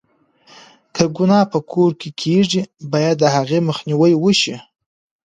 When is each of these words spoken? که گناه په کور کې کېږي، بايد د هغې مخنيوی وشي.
که 0.95 1.03
گناه 1.17 1.45
په 1.53 1.59
کور 1.71 1.91
کې 1.99 2.09
کېږي، 2.21 2.61
بايد 2.91 3.15
د 3.19 3.23
هغې 3.35 3.59
مخنيوی 3.69 4.13
وشي. 4.17 4.55